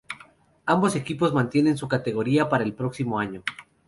Ambos 0.65 0.95
equipos 0.95 1.31
mantienen 1.31 1.77
su 1.77 1.87
categoría 1.87 2.49
para 2.49 2.63
el 2.63 2.73
próximo 2.73 3.19
año. 3.19 3.43